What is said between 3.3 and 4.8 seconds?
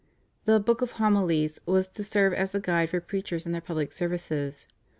in their public services.